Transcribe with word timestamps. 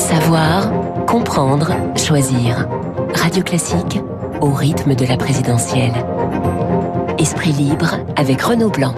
Savoir, 0.00 0.72
comprendre, 1.04 1.72
choisir. 1.94 2.66
Radio 3.14 3.42
Classique 3.42 4.00
au 4.40 4.50
rythme 4.50 4.94
de 4.94 5.04
la 5.04 5.18
présidentielle. 5.18 5.92
Esprit 7.18 7.52
libre 7.52 7.96
avec 8.16 8.40
Renaud 8.40 8.70
Blanc 8.70 8.94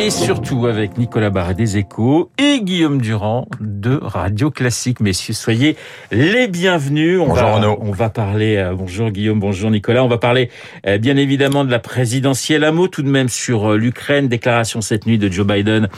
et 0.00 0.10
surtout 0.10 0.66
avec 0.66 0.98
Nicolas 0.98 1.30
Barret 1.30 1.54
des 1.54 1.76
Échos 1.76 2.30
et 2.38 2.60
Guillaume 2.62 3.00
Durand 3.00 3.46
de 3.60 3.98
Radio 4.02 4.50
Classique. 4.50 5.00
Messieurs, 5.00 5.34
soyez 5.34 5.76
les 6.10 6.48
bienvenus. 6.48 7.20
On 7.20 7.28
bonjour 7.28 7.44
va, 7.44 7.76
On 7.80 7.92
va 7.92 8.10
parler, 8.10 8.56
euh, 8.56 8.74
bonjour 8.74 9.10
Guillaume, 9.10 9.38
bonjour 9.38 9.70
Nicolas, 9.70 10.04
on 10.04 10.08
va 10.08 10.18
parler 10.18 10.50
euh, 10.86 10.98
bien 10.98 11.16
évidemment 11.16 11.64
de 11.64 11.70
la 11.70 11.78
présidentielle. 11.78 12.64
Un 12.64 12.72
mot 12.72 12.88
tout 12.88 13.02
de 13.02 13.08
même 13.08 13.28
sur 13.28 13.72
euh, 13.72 13.76
l'Ukraine, 13.76 14.26
déclaration 14.28 14.80
cette 14.80 15.06
nuit 15.06 15.18
de 15.18 15.30
Joe 15.30 15.46
Biden 15.46 15.88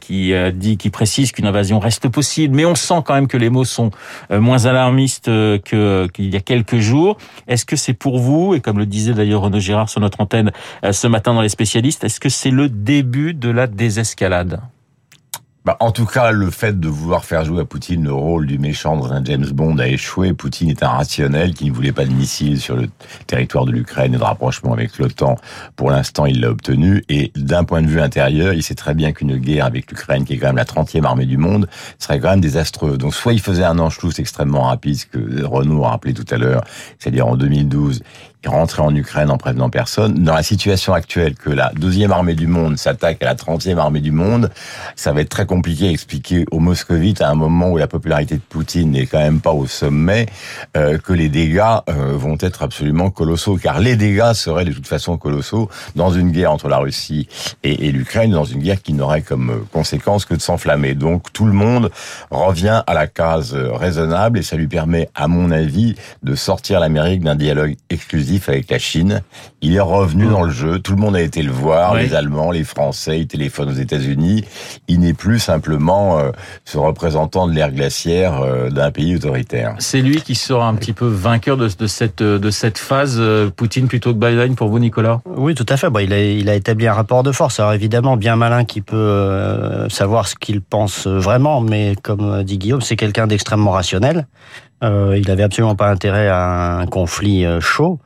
qui 0.00 0.32
dit, 0.54 0.76
qui 0.76 0.90
précise 0.90 1.32
qu'une 1.32 1.46
invasion 1.46 1.78
reste 1.78 2.08
possible, 2.08 2.54
mais 2.54 2.64
on 2.64 2.74
sent 2.74 3.02
quand 3.04 3.14
même 3.14 3.28
que 3.28 3.36
les 3.36 3.50
mots 3.50 3.64
sont 3.64 3.90
moins 4.30 4.66
alarmistes 4.66 5.26
que 5.26 6.08
qu'il 6.12 6.32
y 6.32 6.36
a 6.36 6.40
quelques 6.40 6.78
jours. 6.78 7.16
Est-ce 7.46 7.64
que 7.64 7.76
c'est 7.76 7.92
pour 7.92 8.18
vous, 8.18 8.54
et 8.54 8.60
comme 8.60 8.78
le 8.78 8.86
disait 8.86 9.12
d'ailleurs 9.12 9.42
Renaud 9.42 9.60
Girard 9.60 9.88
sur 9.88 10.00
notre 10.00 10.20
antenne 10.20 10.50
ce 10.90 11.06
matin 11.06 11.34
dans 11.34 11.42
les 11.42 11.48
spécialistes, 11.48 12.04
est-ce 12.04 12.20
que 12.20 12.28
c'est 12.28 12.50
le 12.50 12.68
début 12.68 13.27
de 13.34 13.50
la 13.50 13.66
désescalade 13.66 14.60
bah, 15.68 15.76
en 15.80 15.90
tout 15.90 16.06
cas, 16.06 16.30
le 16.30 16.50
fait 16.50 16.80
de 16.80 16.88
vouloir 16.88 17.26
faire 17.26 17.44
jouer 17.44 17.60
à 17.60 17.64
Poutine 17.66 18.02
le 18.02 18.14
rôle 18.14 18.46
du 18.46 18.58
méchant 18.58 18.96
dans 18.96 19.12
un 19.12 19.22
James 19.22 19.44
Bond 19.52 19.76
a 19.76 19.86
échoué. 19.86 20.32
Poutine 20.32 20.70
est 20.70 20.82
un 20.82 20.88
rationnel 20.88 21.52
qui 21.52 21.66
ne 21.68 21.74
voulait 21.74 21.92
pas 21.92 22.06
de 22.06 22.10
missiles 22.10 22.58
sur 22.58 22.74
le 22.74 22.88
territoire 23.26 23.66
de 23.66 23.72
l'Ukraine 23.72 24.14
et 24.14 24.16
de 24.16 24.22
rapprochement 24.22 24.72
avec 24.72 24.96
l'OTAN. 24.96 25.36
Pour 25.76 25.90
l'instant, 25.90 26.24
il 26.24 26.40
l'a 26.40 26.48
obtenu. 26.48 27.04
Et 27.10 27.32
d'un 27.36 27.64
point 27.64 27.82
de 27.82 27.86
vue 27.86 28.00
intérieur, 28.00 28.54
il 28.54 28.62
sait 28.62 28.76
très 28.76 28.94
bien 28.94 29.12
qu'une 29.12 29.36
guerre 29.36 29.66
avec 29.66 29.90
l'Ukraine, 29.90 30.24
qui 30.24 30.32
est 30.32 30.38
quand 30.38 30.46
même 30.46 30.56
la 30.56 30.64
30e 30.64 31.04
armée 31.04 31.26
du 31.26 31.36
monde, 31.36 31.68
serait 31.98 32.18
quand 32.18 32.30
même 32.30 32.40
désastreux. 32.40 32.96
Donc 32.96 33.14
soit 33.14 33.34
il 33.34 33.40
faisait 33.40 33.64
un 33.64 33.78
Anschluss 33.78 34.18
extrêmement 34.20 34.62
rapide, 34.62 34.96
ce 34.96 35.04
que 35.04 35.44
Renaud 35.44 35.84
a 35.84 35.90
rappelé 35.90 36.14
tout 36.14 36.24
à 36.30 36.38
l'heure, 36.38 36.64
c'est-à-dire 36.98 37.26
en 37.26 37.36
2012, 37.36 38.02
rentrer 38.46 38.82
en 38.82 38.94
Ukraine 38.94 39.30
en 39.30 39.38
prévenant 39.38 39.70
personne. 39.70 40.14
Dans 40.14 40.34
la 40.34 40.42
situation 40.42 40.94
actuelle 40.94 41.34
que 41.34 41.50
la 41.50 41.72
deuxième 41.74 42.12
armée 42.12 42.34
du 42.34 42.46
monde 42.46 42.78
s'attaque 42.78 43.22
à 43.22 43.26
la 43.26 43.34
trentième 43.34 43.78
armée 43.78 44.00
du 44.00 44.12
monde, 44.12 44.50
ça 44.94 45.12
va 45.12 45.22
être 45.22 45.28
très 45.28 45.46
compliqué 45.46 45.88
à 45.88 45.90
expliquer 45.90 46.44
aux 46.52 46.60
moscovites 46.60 47.20
à 47.20 47.30
un 47.30 47.34
moment 47.34 47.70
où 47.70 47.78
la 47.78 47.88
popularité 47.88 48.36
de 48.36 48.40
Poutine 48.40 48.92
n'est 48.92 49.06
quand 49.06 49.18
même 49.18 49.40
pas 49.40 49.52
au 49.52 49.66
sommet, 49.66 50.26
euh, 50.76 50.98
que 50.98 51.12
les 51.12 51.28
dégâts 51.28 51.62
euh, 51.88 52.16
vont 52.16 52.36
être 52.40 52.62
absolument 52.62 53.10
colossaux. 53.10 53.56
Car 53.56 53.80
les 53.80 53.96
dégâts 53.96 54.32
seraient 54.34 54.64
de 54.64 54.72
toute 54.72 54.86
façon 54.86 55.16
colossaux 55.16 55.68
dans 55.96 56.10
une 56.10 56.30
guerre 56.30 56.52
entre 56.52 56.68
la 56.68 56.78
Russie 56.78 57.28
et, 57.64 57.88
et 57.88 57.92
l'Ukraine, 57.92 58.30
dans 58.30 58.44
une 58.44 58.62
guerre 58.62 58.82
qui 58.82 58.92
n'aurait 58.92 59.22
comme 59.22 59.66
conséquence 59.72 60.24
que 60.24 60.34
de 60.34 60.40
s'enflammer. 60.40 60.94
Donc 60.94 61.32
tout 61.32 61.46
le 61.46 61.52
monde 61.52 61.90
revient 62.30 62.82
à 62.86 62.94
la 62.94 63.06
case 63.06 63.54
raisonnable 63.54 64.38
et 64.38 64.42
ça 64.42 64.56
lui 64.56 64.68
permet, 64.68 65.08
à 65.14 65.26
mon 65.26 65.50
avis, 65.50 65.96
de 66.22 66.34
sortir 66.34 66.78
l'Amérique 66.78 67.22
d'un 67.22 67.34
dialogue 67.34 67.74
exclusif 67.90 68.27
avec 68.48 68.70
la 68.70 68.78
Chine. 68.78 69.22
Il 69.60 69.74
est 69.74 69.80
revenu 69.80 70.26
mmh. 70.26 70.30
dans 70.30 70.42
le 70.42 70.50
jeu. 70.50 70.78
Tout 70.78 70.92
le 70.92 71.00
monde 71.00 71.16
a 71.16 71.20
été 71.20 71.42
le 71.42 71.50
voir, 71.50 71.94
les 71.94 72.14
Allemands, 72.14 72.50
les 72.50 72.64
Français, 72.64 73.20
il 73.20 73.26
téléphone 73.26 73.70
aux 73.70 73.74
États-Unis. 73.74 74.44
Il 74.86 75.00
n'est 75.00 75.14
plus 75.14 75.38
simplement 75.38 76.18
euh, 76.18 76.30
ce 76.64 76.78
représentant 76.78 77.48
de 77.48 77.52
l'ère 77.52 77.72
glaciaire 77.72 78.40
euh, 78.40 78.70
d'un 78.70 78.90
pays 78.90 79.16
autoritaire. 79.16 79.74
C'est 79.78 80.00
lui 80.00 80.20
qui 80.20 80.34
sera 80.34 80.68
un 80.68 80.74
petit 80.74 80.92
peu 80.92 81.06
vainqueur 81.06 81.56
de, 81.56 81.68
cette 81.86 82.22
de 82.22 82.50
cette 82.50 82.78
phase 82.78 83.16
euh, 83.18 83.50
Poutine 83.50 83.88
plutôt 83.88 84.12
que 84.14 84.18
Biden 84.18 84.54
pour 84.54 84.68
vous, 84.68 84.78
Nicolas? 84.78 85.20
Oui, 85.26 85.54
tout 85.54 85.66
à 85.68 85.76
fait. 85.76 85.90
Bon, 85.90 86.00
il 86.00 86.12
a 86.12 86.22
il 86.22 86.48
a 86.48 86.54
établi 86.54 86.86
un 86.86 86.92
rapport 86.92 87.22
de 87.22 87.32
force. 87.32 87.58
Alors 87.60 87.72
évidemment, 87.72 88.16
bien 88.16 88.36
malin 88.36 88.64
qui 88.64 88.80
peut 88.80 89.88
savoir 89.88 90.28
ce 90.28 90.34
qu'il 90.34 90.60
pense 90.60 91.06
vraiment, 91.06 91.60
mais 91.60 91.94
comme 92.02 92.42
dit 92.44 92.58
Guillaume, 92.58 92.82
c'est 92.82 92.96
quelqu'un 92.96 93.26
d'extrêmement 93.26 93.70
rationnel. 93.70 94.26
Euh, 94.82 95.18
il 95.18 95.30
avait 95.30 95.42
absolument 95.42 95.74
pas 95.74 95.90
intérêt 95.90 96.28
à 96.28 96.78
un 96.78 96.86
conflit 96.86 97.44
euh, 97.44 97.60
chaud. 97.60 97.98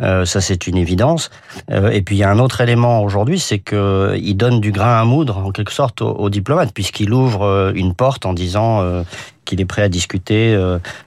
Euh, 0.00 0.24
ça, 0.24 0.40
c'est 0.40 0.68
une 0.68 0.76
évidence. 0.76 1.30
Euh, 1.70 1.90
et 1.90 2.02
puis, 2.02 2.16
il 2.16 2.18
y 2.20 2.22
a 2.22 2.30
un 2.30 2.38
autre 2.38 2.60
élément 2.60 3.02
aujourd'hui, 3.02 3.40
c'est 3.40 3.58
que 3.58 4.16
il 4.16 4.34
donne 4.34 4.60
du 4.60 4.70
grain 4.70 5.00
à 5.00 5.04
moudre, 5.04 5.38
en 5.38 5.50
quelque 5.50 5.72
sorte, 5.72 6.02
aux, 6.02 6.30
diplomates, 6.30 6.72
puisqu'il 6.72 7.12
ouvre 7.12 7.72
une 7.74 7.94
porte 7.94 8.24
en 8.24 8.32
disant 8.32 9.04
qu'il 9.44 9.60
est 9.60 9.64
prêt 9.64 9.82
à 9.82 9.88
discuter 9.88 10.56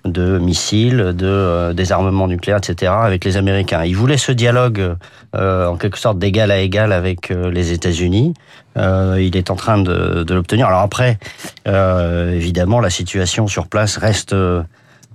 de 0.04 0.38
missiles, 0.40 1.14
de 1.16 1.72
désarmement 1.72 2.28
nucléaire, 2.28 2.58
etc., 2.58 2.92
avec 2.94 3.24
les 3.24 3.38
Américains. 3.38 3.86
Il 3.86 3.96
voulait 3.96 4.18
ce 4.18 4.34
dialogue, 4.34 4.98
en 5.34 5.78
quelque 5.78 5.98
sorte, 5.98 6.20
d'égal 6.20 6.52
à 6.52 6.60
égal 6.60 6.92
avec 6.92 7.30
les 7.30 7.72
États-Unis. 7.72 8.34
il 8.76 9.38
est 9.38 9.52
en 9.52 9.56
train 9.56 9.78
de, 9.78 10.24
de 10.24 10.34
l'obtenir. 10.34 10.68
Alors 10.68 10.82
après, 10.82 11.18
évidemment, 11.66 12.82
la 12.82 12.90
situation 12.90 13.48
sur 13.48 13.68
place 13.68 13.96
reste 13.96 14.36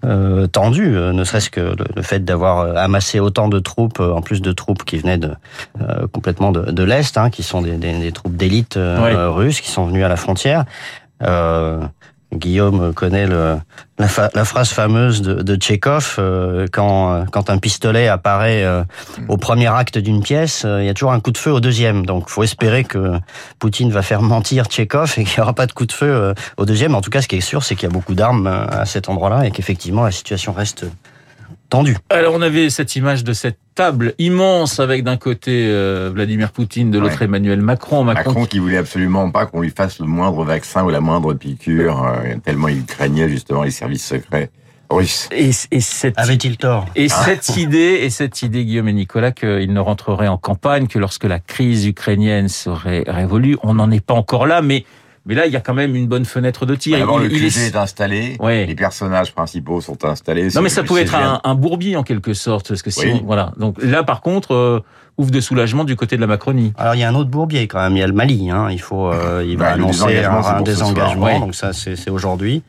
euh, 0.05 0.47
tendu, 0.47 0.95
euh, 0.95 1.13
ne 1.13 1.25
serait-ce 1.25 1.51
que 1.51 1.75
le, 1.95 2.03
fait 2.03 2.25
d'avoir 2.25 2.61
euh, 2.61 2.75
amassé 2.75 3.19
autant 3.19 3.49
de 3.49 3.59
troupes, 3.59 4.01
en 4.01 4.21
plus 4.21 4.43
de 4.43 4.53
troupes 4.53 4.85
qui 4.85 4.99
venaient 4.99 5.19
de, 5.19 5.33
complètement 6.13 6.53
de, 6.53 6.71
de 6.71 6.83
l'Est, 6.83 7.17
hein, 7.17 7.31
qui 7.31 7.43
sont 7.43 7.63
des, 7.63 7.77
des, 7.77 7.99
des 7.99 8.13
troupes 8.13 8.37
d'élite 8.37 8.79
russes, 8.79 9.61
qui 9.61 9.71
sont 9.71 9.87
venues 9.87 10.05
à 10.05 10.09
la 10.09 10.17
frontière. 10.17 10.65
Guillaume 12.35 12.93
connaît 12.93 13.27
le, 13.27 13.57
la, 13.99 14.07
la, 14.35 14.45
phrase 14.45 14.71
fameuse 14.71 15.23
de, 15.23 15.35
de 15.43 15.57
Tchekhov 15.57 16.17
euh, 16.19 16.67
quand, 16.73 17.25
quand 17.31 17.51
un 17.51 17.59
pistolet 17.59 18.09
apparaît 18.09 18.65
euh, 18.65 18.83
au 19.29 19.37
premier 19.37 19.69
acte 19.69 19.97
d'une 19.97 20.23
pièce, 20.23 20.65
euh, 20.65 20.83
il 20.83 20.87
y 20.87 20.89
a 20.89 20.95
toujours 20.95 21.13
un 21.13 21.21
coup 21.21 21.31
de 21.31 21.39
feu 21.39 21.53
au 21.53 21.61
deuxième. 21.61 22.05
Donc, 22.05 22.29
faut 22.29 22.43
espérer 22.43 22.85
que 22.85 23.19
Poutine 23.59 23.91
va 23.93 24.03
faire 24.03 24.23
mentir 24.23 24.67
Tchekhov 24.67 25.15
et 25.19 25.25
qu'il 25.25 25.39
n'y 25.39 25.43
aura 25.43 25.55
pas 25.55 25.67
de 25.67 25.73
coup 25.73 25.87
de 25.87 25.93
feu 25.93 26.35
au 26.57 26.67
deuxième. 26.67 26.95
En 26.95 27.01
tout 27.01 27.11
cas, 27.11 27.23
ce 27.23 27.29
qui 27.29 27.37
est 27.37 27.41
sûr, 27.41 27.63
c'est 27.63 27.75
qu'il 27.77 27.89
y 27.89 27.93
a 27.93 27.95
beaucoup 27.95 28.15
d'armes 28.15 28.47
à 28.47 28.85
cet 28.87 29.09
endroit-là 29.09 29.47
et 29.47 29.51
qu'effectivement 29.51 30.03
la 30.03 30.11
situation 30.11 30.53
reste 30.53 30.85
Alors 32.11 32.35
on 32.35 32.43
avait 32.43 32.71
cette 32.71 32.97
image 32.97 33.25
de 33.25 33.33
cette 33.33 33.59
table 33.75 34.15
immense 34.19 34.81
avec 34.81 35.05
d'un 35.05 35.17
côté 35.17 35.67
euh, 35.69 36.11
Vladimir 36.15 36.53
Poutine, 36.53 36.91
de 36.91 36.99
l'autre 36.99 37.23
Emmanuel 37.23 37.61
Macron. 37.61 38.05
Macron. 38.05 38.47
qui... 38.47 38.59
voulait 38.59 38.79
absolument 38.79 39.31
pas 39.31 39.47
qu'on 39.47 39.61
lui 39.61 39.71
fasse 39.71 39.99
le 39.99 40.07
moindre 40.07 40.45
vaccin 40.45 40.85
ou 40.85 40.91
la 40.91 41.01
moindre 41.01 41.35
piqûre, 41.35 42.05
euh, 42.05 42.37
tellement 42.45 42.69
il 42.69 42.85
craignait 42.85 43.29
justement 43.29 43.63
les 43.63 43.71
services 43.71 44.07
secrets. 44.07 44.51
russes. 44.89 45.29
Et, 45.33 45.51
et 45.71 45.81
cette... 45.81 46.19
Avait-il 46.19 46.57
tort? 46.57 46.87
Et 46.95 47.09
ah. 47.11 47.23
cette 47.25 47.57
idée, 47.57 48.01
et 48.03 48.11
cette 48.11 48.43
idée, 48.43 48.65
Guillaume 48.65 48.89
et 48.89 48.93
Nicolas, 48.93 49.33
qu'il 49.33 49.73
ne 49.73 49.81
rentrerait 49.81 50.29
en 50.29 50.39
campagne 50.39 50.87
que 50.87 50.99
lorsque 50.99 51.25
la 51.25 51.41
crise 51.41 51.87
ukrainienne 51.87 52.49
serait 52.49 53.05
révolue, 53.07 53.57
on 53.63 53.75
n'en 53.75 53.91
est 53.91 54.05
pas 54.05 54.15
encore 54.15 54.47
là, 54.47 54.63
mais 54.63 54.85
mais 55.27 55.35
là, 55.35 55.47
il 55.47 55.53
y 55.53 55.57
a 55.57 55.61
quand 55.61 55.75
même 55.75 55.97
une 55.97 56.07
bonne 56.07 56.25
fenêtre 56.25 56.67
de 56.67 56.75
tir. 56.77 56.99
D'abord, 56.99 57.19
le 57.19 57.29
QG 57.29 57.45
est... 57.45 57.67
est... 57.67 57.77
installé. 57.77 58.37
Ouais. 58.39 58.65
Les 58.65 58.77
personnages 58.77 59.33
principaux 59.33 59.81
sont 59.81 60.05
installés. 60.05 60.49
Non, 60.55 60.63
mais 60.63 60.69
ça 60.69 60.85
pouvait 60.85 61.03
être 61.03 61.17
un, 61.17 61.41
un, 61.43 61.55
bourbier 61.57 61.97
en 61.97 62.05
quelque 62.05 62.33
sorte, 62.33 62.69
parce 62.69 62.83
que 62.83 62.91
si 62.91 63.21
voilà. 63.25 63.53
Donc 63.59 63.83
là, 63.83 64.05
par 64.05 64.21
contre, 64.21 64.55
euh, 64.55 64.81
ouvre 65.19 65.31
de 65.31 65.41
soulagement 65.41 65.85
du 65.85 65.97
côté 65.97 66.17
de 66.17 66.21
la 66.21 66.27
Macronie. 66.27 66.73
Alors 66.77 66.95
il 66.95 67.01
y 67.01 67.05
a 67.05 67.09
un 67.09 67.15
autre 67.15 67.31
bourbier 67.31 67.67
quand 67.67 67.81
même. 67.81 67.97
Il 67.97 68.01
y 68.01 68.03
a 68.03 68.07
le 68.07 68.13
Mali. 68.13 68.51
Hein. 68.51 68.69
Il 68.71 68.81
faut, 68.81 69.13
euh, 69.13 69.45
il 69.47 69.57
va 69.57 69.67
bah, 69.67 69.73
annoncer 69.73 70.25
un, 70.25 70.63
désengagement. 70.63 71.41
Donc 71.41 71.55
ça, 71.55 71.73
c'est 71.73 72.11
aujourd'hui. 72.11 72.63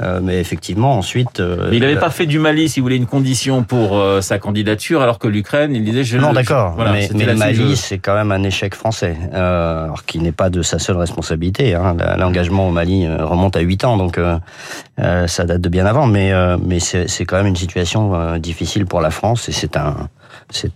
Euh, 0.00 0.20
mais 0.22 0.40
effectivement, 0.40 0.98
ensuite. 0.98 1.40
Euh, 1.40 1.68
mais 1.70 1.76
il 1.76 1.80
n'avait 1.80 1.98
pas 1.98 2.10
fait 2.10 2.26
du 2.26 2.38
Mali, 2.38 2.68
si 2.68 2.80
vous 2.80 2.84
voulez, 2.84 2.96
une 2.96 3.06
condition 3.06 3.62
pour 3.62 3.98
euh, 3.98 4.20
sa 4.20 4.38
candidature, 4.38 5.02
alors 5.02 5.18
que 5.18 5.28
l'Ukraine, 5.28 5.74
il 5.74 5.84
disait 5.84 6.04
je. 6.04 6.18
Non, 6.18 6.32
d'accord. 6.32 6.72
Voilà, 6.74 6.92
mais, 6.92 7.08
mais 7.14 7.24
le 7.24 7.34
Mali, 7.34 7.76
c'est 7.76 7.98
quand 7.98 8.14
même 8.14 8.32
un 8.32 8.42
échec 8.42 8.74
français, 8.74 9.16
euh, 9.32 9.84
alors 9.84 10.04
qui 10.04 10.18
n'est 10.18 10.32
pas 10.32 10.50
de 10.50 10.62
sa 10.62 10.78
seule 10.78 10.96
responsabilité. 10.96 11.74
Hein. 11.74 11.96
L'engagement 12.18 12.68
au 12.68 12.72
Mali 12.72 13.06
remonte 13.08 13.56
à 13.56 13.60
8 13.60 13.84
ans, 13.84 13.96
donc 13.96 14.18
ça 14.98 15.44
date 15.44 15.60
de 15.60 15.68
bien 15.68 15.86
avant. 15.86 16.06
Mais 16.06 16.32
mais 16.64 16.80
c'est 16.80 17.24
quand 17.24 17.36
même 17.36 17.46
une 17.46 17.56
situation 17.56 18.38
difficile 18.38 18.86
pour 18.86 19.00
la 19.00 19.10
France, 19.10 19.48
et 19.48 19.52
c'est 19.52 19.76
un 19.76 20.08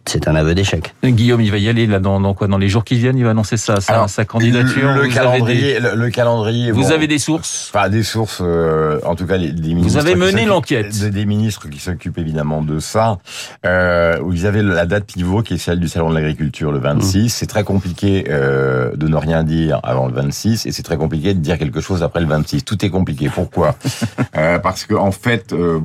c'est 0.05 0.29
un 0.29 0.35
aveu 0.35 0.55
d'échec. 0.55 0.95
Guillaume, 1.05 1.41
il 1.41 1.51
va 1.51 1.59
y 1.59 1.69
aller 1.69 1.87
là 1.87 2.01
dans, 2.01 2.21
dans, 2.21 2.35
quoi 2.35 2.49
Dans 2.49 2.59
les 2.59 2.69
jours 2.69 2.85
qui 2.85 2.97
viennent, 2.97 3.19
il 3.19 3.25
va 3.25 3.31
annoncer 3.31 3.57
sa, 3.57 3.81
sa, 3.81 4.09
sa 4.09 4.25
candidature. 4.25 4.93
Le, 4.93 5.09
calendrier, 5.09 5.79
le, 5.81 6.11
calendrier. 6.11 6.73
Vous 6.73 6.91
avez 6.91 7.07
des 7.07 7.19
sources 7.19 7.71
Pas 7.73 7.89
des 7.89 8.03
sources, 8.03 8.41
euh, 8.43 8.99
en 9.09 9.15
tout 9.17 9.27
cas 9.27 9.39
des 9.39 9.53
ministres. 9.53 9.93
Vous 9.93 9.97
avez 9.97 10.15
mené 10.15 10.45
l'enquête. 10.45 10.97
Des, 11.11 11.27
ministres 11.27 11.69
qui 11.69 11.79
s'occupent 11.79 12.19
évidemment 12.19 12.63
de 12.63 12.79
ça. 12.79 13.19
Euh, 13.67 14.19
vous 14.23 14.45
avez 14.45 14.63
la 14.63 14.87
date 14.87 15.05
pivot 15.07 15.43
qui 15.43 15.55
est 15.55 15.59
celle 15.59 15.81
du 15.81 15.89
salon 15.89 16.11
de 16.11 16.15
l'agriculture 16.15 16.73
le 16.73 16.79
26. 16.79 17.25
Mmh. 17.25 17.29
C'est 17.29 17.47
très 17.47 17.65
compliqué 17.65 18.27
euh, 18.29 18.95
de 18.97 19.09
ne 19.09 19.17
rien 19.17 19.43
dire 19.43 19.81
avant 19.83 20.07
le 20.07 20.15
26 20.15 20.67
et 20.67 20.73
c'est 20.73 20.83
très 20.83 20.97
compliqué 20.97 21.35
de 21.35 21.41
dire 21.41 21.59
quelque 21.59 21.81
chose 21.81 22.03
après 22.03 22.21
le 22.21 22.27
26. 22.27 22.65
Tout 22.65 22.85
est 22.85 22.91
compliqué. 22.91 23.31
Pourquoi 23.35 23.75
euh, 24.37 24.59
Parce 24.59 24.85
que 24.85 24.95
en 24.95 25.13
fait, 25.13 25.53
euh, 25.53 25.81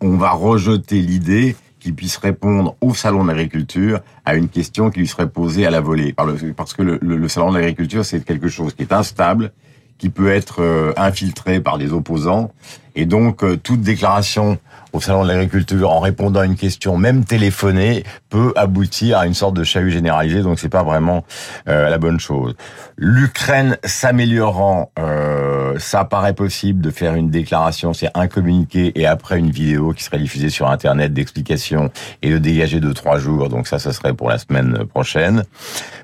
on 0.00 0.16
va 0.16 0.30
rejeter 0.30 1.00
l'idée 1.00 1.56
qui 1.78 1.92
puisse 1.92 2.18
répondre 2.18 2.76
au 2.82 2.94
salon 2.94 3.24
de 3.24 3.28
l'agriculture 3.28 4.00
à 4.26 4.34
une 4.34 4.48
question 4.48 4.90
qui 4.90 5.00
lui 5.00 5.06
serait 5.06 5.28
posée 5.28 5.66
à 5.66 5.70
la 5.70 5.80
volée. 5.80 6.14
Parce 6.56 6.74
que 6.74 6.82
le, 6.82 6.98
le 7.00 7.28
salon 7.28 7.50
de 7.50 7.56
l'agriculture, 7.56 8.04
c'est 8.04 8.22
quelque 8.22 8.48
chose 8.48 8.74
qui 8.74 8.82
est 8.82 8.92
instable, 8.92 9.52
qui 10.00 10.08
peut 10.08 10.32
être 10.32 10.62
euh, 10.62 10.92
infiltré 10.96 11.60
par 11.60 11.78
des 11.78 11.92
opposants. 11.92 12.52
Et 12.94 13.06
donc, 13.06 13.44
euh, 13.44 13.56
toute 13.56 13.80
déclaration 13.80 14.58
au 14.92 15.00
salon 15.00 15.22
de 15.22 15.28
l'agriculture 15.28 15.88
en 15.90 16.00
répondant 16.00 16.40
à 16.40 16.46
une 16.46 16.56
question, 16.56 16.96
même 16.96 17.24
téléphonée, 17.24 18.02
peut 18.28 18.52
aboutir 18.56 19.18
à 19.18 19.26
une 19.26 19.34
sorte 19.34 19.54
de 19.54 19.62
chahut 19.62 19.92
généralisé. 19.92 20.42
Donc, 20.42 20.58
c'est 20.58 20.68
pas 20.68 20.82
vraiment 20.82 21.24
euh, 21.68 21.88
la 21.88 21.98
bonne 21.98 22.18
chose. 22.18 22.56
L'Ukraine 22.96 23.78
s'améliorant, 23.84 24.90
euh, 24.98 25.78
ça 25.78 26.04
paraît 26.04 26.34
possible 26.34 26.80
de 26.80 26.90
faire 26.90 27.14
une 27.14 27.30
déclaration, 27.30 27.92
c'est 27.92 28.10
un 28.14 28.26
communiqué 28.26 28.90
et 28.96 29.06
après 29.06 29.38
une 29.38 29.50
vidéo 29.50 29.92
qui 29.92 30.02
serait 30.02 30.18
diffusée 30.18 30.50
sur 30.50 30.68
Internet 30.68 31.12
d'explication 31.12 31.90
et 32.22 32.30
de 32.30 32.38
dégager 32.38 32.80
deux 32.80 32.92
trois 32.92 33.18
jours. 33.18 33.48
Donc 33.48 33.68
ça, 33.68 33.78
ça 33.78 33.92
serait 33.92 34.12
pour 34.12 34.28
la 34.28 34.38
semaine 34.38 34.84
prochaine. 34.86 35.44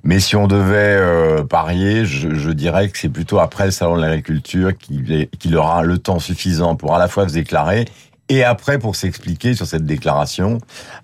Mais 0.04 0.20
si 0.20 0.36
on 0.36 0.46
devait 0.46 1.02
parier, 1.50 2.06
je, 2.06 2.50
dirais 2.50 2.88
que 2.88 2.98
c'est 2.98 3.08
plutôt 3.08 3.40
après 3.40 3.64
le 3.64 3.70
salon 3.72 3.96
de 3.96 4.02
l'agriculture 4.02 4.70
qu'il 4.78 5.56
aura 5.56 5.82
le 5.82 5.98
temps 5.98 6.20
suffisant 6.20 6.75
pour 6.76 6.94
à 6.94 6.99
la 6.99 7.08
fois 7.08 7.28
se 7.28 7.34
déclarer 7.34 7.87
et 8.28 8.43
après 8.43 8.78
pour 8.78 8.96
s'expliquer 8.96 9.55
sur 9.55 9.67
cette 9.67 9.87
déclaration, 9.87 10.58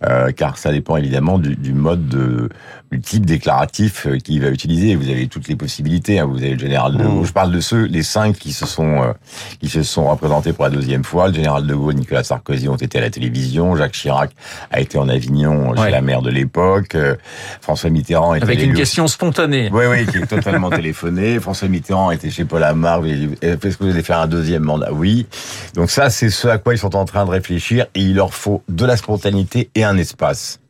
euh, 0.05 0.33
car 0.33 0.59
ça 0.59 0.73
dépend 0.73 0.97
évidemment 0.97 1.39
du, 1.39 1.55
du 1.55 1.73
mode 1.73 2.09
de 2.09 2.49
du 2.93 3.00
type 3.00 3.25
déclaratif 3.25 4.06
euh, 4.06 4.19
qu'il 4.19 4.43
va 4.43 4.50
utiliser. 4.50 4.94
Vous 4.94 5.09
avez 5.09 5.27
toutes 5.27 5.49
les 5.49 5.56
possibilités. 5.56 6.19
Hein. 6.19 6.27
Vous 6.27 6.37
avez 6.39 6.53
le 6.53 6.59
général 6.59 6.97
de 6.97 7.03
Gaulle. 7.03 7.25
Je 7.25 7.33
parle 7.33 7.50
de 7.50 7.61
ceux, 7.61 7.85
les 7.85 8.03
cinq 8.03 8.37
qui 8.37 8.53
se 8.53 8.67
sont 8.67 9.03
euh, 9.03 9.12
qui 9.61 9.71
se 9.71 9.83
sont 9.83 10.11
représentés 10.11 10.53
pour 10.53 10.65
la 10.65 10.71
deuxième 10.71 11.03
fois. 11.03 11.29
Le 11.29 11.35
général 11.35 11.67
de 11.67 11.75
Gaulle, 11.75 11.94
Nicolas 11.94 12.23
Sarkozy 12.23 12.69
ont 12.69 12.77
été 12.77 12.99
à 12.99 13.00
la 13.00 13.11
télévision. 13.11 13.75
Jacques 13.77 13.93
Chirac 13.93 14.31
a 14.71 14.81
été 14.81 14.99
en 14.99 15.09
Avignon 15.09 15.75
chez 15.75 15.91
la 15.91 16.03
maire 16.03 16.21
de 16.21 16.31
l'époque. 16.31 16.94
Euh, 16.94 17.17
François 17.62 17.89
Mitterrand 17.89 18.35
était 18.35 18.44
avec 18.44 18.62
une 18.62 18.75
question 18.75 19.06
spontanée. 19.09 19.71
Oui, 19.73 19.85
oui, 19.88 20.06
qui 20.06 20.19
est 20.19 20.27
totalement 20.27 20.69
téléphoné. 20.69 21.41
François 21.41 21.69
Mitterrand 21.69 22.11
était 22.11 22.31
chez 22.31 22.45
Paul 22.45 22.62
Amar. 22.62 23.03
Est-ce 23.06 23.79
que 23.79 23.85
vous 23.85 23.91
allez 23.91 24.03
faire 24.03 24.21
un 24.21 24.27
deuxième 24.27 24.65
mandat? 24.65 24.93
Oui. 24.93 25.27
Donc 25.75 25.91
ça, 25.91 26.11
c'est 26.11 26.29
ce 26.29 26.47
à 26.47 26.59
quoi 26.59 26.75
ils 26.75 26.79
sont 26.79 26.95
en 26.95 27.06
train 27.06 27.25
de 27.25 27.31
réfléchir 27.31 27.87
et 27.95 28.00
il 28.00 28.17
leur 28.17 28.35
faut 28.35 28.62
de 28.69 28.85
la 28.85 28.99
spontanéité 28.99 29.71
et 29.75 29.83
un 29.83 29.97
espace. 29.97 30.62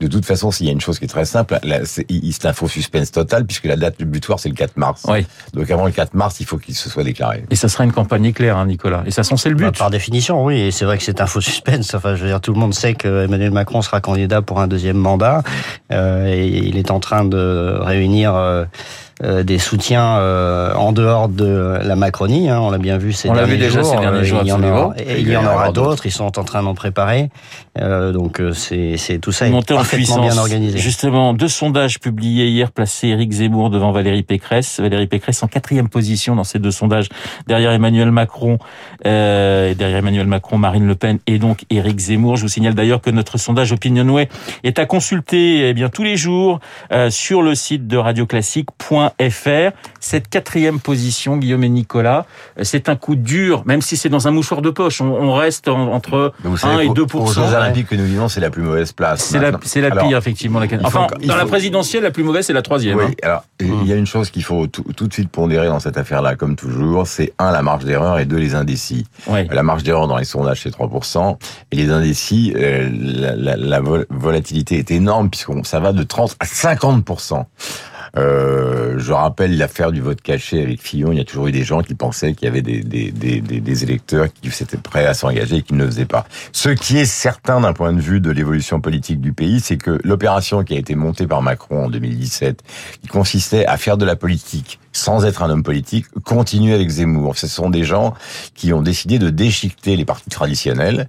De 0.00 0.08
toute 0.08 0.26
façon, 0.26 0.50
s'il 0.50 0.66
y 0.66 0.68
a 0.68 0.72
une 0.72 0.80
chose 0.80 0.98
qui 0.98 1.04
est 1.04 1.08
très 1.08 1.24
simple, 1.24 1.58
c'est 1.84 2.46
un 2.46 2.52
faux 2.52 2.68
suspense 2.68 3.12
total 3.12 3.46
puisque 3.46 3.64
la 3.64 3.76
date 3.76 4.02
butoir 4.02 4.40
c'est 4.40 4.48
le 4.48 4.54
4 4.54 4.76
mars. 4.76 5.06
Oui. 5.08 5.24
Donc 5.54 5.70
avant 5.70 5.86
le 5.86 5.92
4 5.92 6.14
mars, 6.14 6.40
il 6.40 6.46
faut 6.46 6.58
qu'il 6.58 6.74
se 6.74 6.90
soit 6.90 7.04
déclaré. 7.04 7.44
Et 7.50 7.56
ça 7.56 7.68
sera 7.68 7.84
une 7.84 7.92
campagne 7.92 8.24
éclair, 8.24 8.56
hein, 8.56 8.66
Nicolas. 8.66 9.02
Et 9.06 9.10
ça 9.10 9.22
c'est 9.22 9.48
le 9.48 9.54
but. 9.54 9.64
Bah, 9.64 9.72
par 9.78 9.90
définition, 9.90 10.44
oui. 10.44 10.60
Et 10.60 10.70
c'est 10.72 10.84
vrai 10.84 10.98
que 10.98 11.04
c'est 11.04 11.20
un 11.20 11.26
faux 11.26 11.40
suspense. 11.40 11.94
Enfin, 11.94 12.16
je 12.16 12.22
veux 12.22 12.28
dire, 12.28 12.40
tout 12.40 12.52
le 12.52 12.58
monde 12.58 12.74
sait 12.74 12.94
que 12.94 13.24
Emmanuel 13.24 13.52
Macron 13.52 13.82
sera 13.82 14.00
candidat 14.00 14.42
pour 14.42 14.60
un 14.60 14.66
deuxième 14.66 14.96
mandat. 14.96 15.42
Euh, 15.92 16.26
et 16.26 16.48
il 16.48 16.76
est 16.76 16.90
en 16.90 17.00
train 17.00 17.24
de 17.24 17.78
réunir. 17.80 18.34
Euh, 18.34 18.64
des 19.22 19.58
soutiens 19.58 20.18
euh, 20.18 20.74
en 20.74 20.92
dehors 20.92 21.28
de 21.28 21.78
la 21.82 21.96
Macronie. 21.96 22.48
Hein, 22.50 22.60
on 22.60 22.70
l'a 22.70 22.78
bien 22.78 22.98
vu 22.98 23.12
ces 23.12 23.30
on 23.30 23.34
derniers 23.34 23.56
déjà 23.56 23.82
jours. 23.82 23.90
Ces 23.90 24.00
derniers 24.00 24.24
jours 24.24 24.40
il 24.42 24.48
y 24.48 24.52
en 24.52 24.62
aura, 24.62 24.94
et 24.98 25.20
il 25.20 25.28
y 25.28 25.36
en 25.36 25.44
aura 25.44 25.70
d'autres. 25.70 26.06
Ils 26.06 26.12
sont 26.12 26.38
en 26.38 26.44
train 26.44 26.62
d'en 26.62 26.74
préparer. 26.74 27.30
Euh, 27.78 28.12
donc 28.12 28.40
c'est 28.54 28.96
tout 29.20 29.32
ça 29.32 29.46
est 29.48 29.68
parfaitement 29.68 30.20
bien 30.20 30.36
organisé. 30.36 30.78
Justement, 30.78 31.32
deux 31.32 31.48
sondages 31.48 32.00
publiés 32.00 32.48
hier 32.48 32.72
plaçaient 32.72 33.08
Éric 33.08 33.32
Zemmour 33.32 33.70
devant 33.70 33.92
Valérie 33.92 34.22
Pécresse. 34.22 34.80
Valérie 34.80 35.06
Pécresse 35.06 35.42
en 35.42 35.48
quatrième 35.48 35.88
position 35.88 36.34
dans 36.34 36.44
ces 36.44 36.58
deux 36.58 36.70
sondages, 36.70 37.08
derrière 37.46 37.72
Emmanuel 37.72 38.10
Macron, 38.10 38.58
euh, 39.06 39.70
et 39.70 39.74
derrière 39.74 39.98
Emmanuel 39.98 40.26
Macron, 40.26 40.58
Marine 40.58 40.86
Le 40.86 40.94
Pen 40.94 41.18
et 41.26 41.38
donc 41.38 41.64
Éric 41.70 41.98
Zemmour. 41.98 42.36
Je 42.36 42.42
vous 42.42 42.48
signale 42.48 42.74
d'ailleurs 42.74 43.00
que 43.00 43.10
notre 43.10 43.38
sondage 43.38 43.72
Opinionway 43.72 44.28
est 44.62 44.78
à 44.78 44.86
consulter 44.86 45.68
eh 45.68 45.74
bien 45.74 45.88
tous 45.88 46.04
les 46.04 46.16
jours 46.16 46.60
euh, 46.92 47.10
sur 47.10 47.42
le 47.42 47.54
site 47.54 47.86
de 47.86 47.96
radioclassique.fr 47.96 49.03
FR. 49.30 49.72
Cette 50.00 50.28
quatrième 50.28 50.80
position, 50.80 51.36
Guillaume 51.36 51.64
et 51.64 51.68
Nicolas, 51.68 52.26
euh, 52.58 52.64
c'est 52.64 52.88
un 52.88 52.96
coup 52.96 53.16
dur, 53.16 53.62
même 53.66 53.82
si 53.82 53.96
c'est 53.96 54.08
dans 54.08 54.28
un 54.28 54.30
mouchoir 54.30 54.62
de 54.62 54.70
poche. 54.70 55.00
On, 55.00 55.34
reste 55.34 55.68
entre 55.68 56.32
1 56.44 56.78
et 56.80 56.88
2% 56.88 57.16
Aux 57.16 57.26
Jeux 57.26 57.42
Olympiques 57.42 57.88
que 57.88 57.96
nous 57.96 58.04
vivons, 58.04 58.28
c'est 58.28 58.40
la 58.40 58.50
plus 58.50 58.62
mauvaise 58.62 58.92
place. 58.92 59.24
C'est 59.24 59.80
la, 59.80 59.90
pire, 59.90 60.18
effectivement. 60.18 60.60
La... 60.60 60.66
Enfin, 60.84 61.06
dans 61.24 61.36
la 61.36 61.46
présidentielle, 61.46 62.02
la 62.02 62.10
plus 62.10 62.22
mauvaise, 62.22 62.46
c'est 62.46 62.52
la 62.52 62.62
troisième. 62.62 62.98
Oui, 62.98 63.04
hein. 63.04 63.14
alors, 63.22 63.44
il 63.60 63.86
y 63.86 63.92
a 63.92 63.96
une 63.96 64.06
chose 64.06 64.30
qu'il 64.30 64.44
faut 64.44 64.66
tout, 64.66 64.84
tout, 64.96 65.08
de 65.08 65.12
suite 65.12 65.30
pondérer 65.30 65.66
dans 65.66 65.80
cette 65.80 65.98
affaire-là, 65.98 66.36
comme 66.36 66.56
toujours, 66.56 67.06
c'est 67.06 67.32
un, 67.38 67.50
la 67.50 67.62
marge 67.62 67.84
d'erreur, 67.84 68.18
et 68.18 68.24
deux, 68.24 68.36
les 68.36 68.54
indécis. 68.54 69.06
La 69.28 69.62
marge 69.62 69.82
d'erreur 69.82 70.06
dans 70.06 70.18
les 70.18 70.24
sondages, 70.24 70.62
c'est 70.62 70.70
3%, 70.70 71.36
et 71.72 71.76
les 71.76 71.90
indécis, 71.90 72.52
euh, 72.56 72.88
la, 72.92 73.34
la, 73.34 73.56
la, 73.56 73.80
volatilité 74.10 74.78
est 74.78 74.90
énorme, 74.90 75.30
puisqu'on 75.30 75.64
ça 75.64 75.80
va 75.80 75.92
de 75.92 76.02
30 76.02 76.36
à 76.40 76.44
50%. 76.44 77.44
Euh, 78.16 78.98
je 78.98 79.12
rappelle 79.12 79.56
l'affaire 79.58 79.90
du 79.90 80.00
vote 80.00 80.20
caché 80.20 80.62
avec 80.62 80.80
Fillon. 80.80 81.12
Il 81.12 81.18
y 81.18 81.20
a 81.20 81.24
toujours 81.24 81.48
eu 81.48 81.52
des 81.52 81.64
gens 81.64 81.82
qui 81.82 81.94
pensaient 81.94 82.34
qu'il 82.34 82.46
y 82.46 82.48
avait 82.48 82.62
des, 82.62 82.82
des, 82.82 83.10
des, 83.10 83.40
des, 83.40 83.84
électeurs 83.84 84.32
qui 84.32 84.48
étaient 84.48 84.76
prêts 84.76 85.06
à 85.06 85.14
s'engager 85.14 85.56
et 85.56 85.62
qui 85.62 85.74
ne 85.74 85.80
le 85.80 85.86
faisaient 85.86 86.04
pas. 86.04 86.26
Ce 86.52 86.68
qui 86.68 86.98
est 86.98 87.06
certain 87.06 87.60
d'un 87.60 87.72
point 87.72 87.92
de 87.92 88.00
vue 88.00 88.20
de 88.20 88.30
l'évolution 88.30 88.80
politique 88.80 89.20
du 89.20 89.32
pays, 89.32 89.60
c'est 89.60 89.76
que 89.76 89.98
l'opération 90.04 90.62
qui 90.62 90.74
a 90.74 90.78
été 90.78 90.94
montée 90.94 91.26
par 91.26 91.42
Macron 91.42 91.86
en 91.86 91.90
2017, 91.90 92.62
qui 93.02 93.08
consistait 93.08 93.66
à 93.66 93.76
faire 93.76 93.96
de 93.96 94.04
la 94.04 94.16
politique 94.16 94.78
sans 94.94 95.26
être 95.26 95.42
un 95.42 95.50
homme 95.50 95.62
politique, 95.62 96.06
continue 96.24 96.72
avec 96.72 96.88
Zemmour. 96.88 97.36
Ce 97.36 97.48
sont 97.48 97.68
des 97.68 97.84
gens 97.84 98.14
qui 98.54 98.72
ont 98.72 98.80
décidé 98.80 99.18
de 99.18 99.28
déchiqueter 99.28 99.96
les 99.96 100.04
partis 100.04 100.30
traditionnels. 100.30 101.08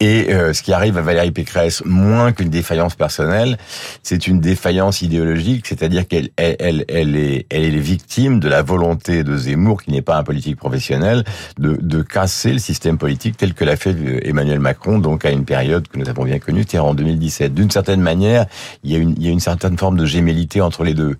Et 0.00 0.32
euh, 0.32 0.52
ce 0.52 0.62
qui 0.62 0.72
arrive 0.72 0.98
à 0.98 1.00
Valérie 1.00 1.32
Pécresse, 1.32 1.82
moins 1.84 2.32
qu'une 2.32 2.50
défaillance 2.50 2.94
personnelle, 2.94 3.56
c'est 4.02 4.26
une 4.26 4.40
défaillance 4.40 5.02
idéologique, 5.02 5.66
c'est-à-dire 5.66 6.06
qu'elle 6.06 6.28
elle, 6.36 6.84
elle, 6.88 7.16
est, 7.16 7.46
elle 7.50 7.64
est 7.64 7.78
victime 7.78 8.38
de 8.38 8.48
la 8.48 8.62
volonté 8.62 9.24
de 9.24 9.36
Zemmour, 9.36 9.82
qui 9.82 9.92
n'est 9.92 10.02
pas 10.02 10.18
un 10.18 10.24
politique 10.24 10.56
professionnel, 10.56 11.24
de, 11.58 11.78
de 11.80 12.02
casser 12.02 12.52
le 12.52 12.58
système 12.58 12.98
politique 12.98 13.38
tel 13.38 13.54
que 13.54 13.64
l'a 13.64 13.76
fait 13.76 13.94
euh, 13.94 14.20
Emmanuel 14.28 14.60
Macron, 14.60 14.98
donc 14.98 15.24
à 15.24 15.30
une 15.30 15.46
période 15.46 15.88
que 15.88 15.98
nous 15.98 16.08
avons 16.08 16.24
bien 16.24 16.38
connue, 16.38 16.64
c'est 16.68 16.78
en 16.78 16.92
2017. 16.92 17.54
D'une 17.54 17.70
certaine 17.70 18.02
manière, 18.02 18.44
il 18.84 18.92
y, 18.92 18.94
a 18.94 18.98
une, 18.98 19.14
il 19.16 19.24
y 19.24 19.28
a 19.28 19.32
une 19.32 19.40
certaine 19.40 19.78
forme 19.78 19.96
de 19.96 20.04
gémellité 20.04 20.60
entre 20.60 20.84
les 20.84 20.92
deux. 20.94 21.16